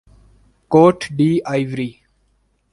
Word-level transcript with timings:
quote 0.71 0.97
D 1.17 1.29
Ivory 1.51 1.89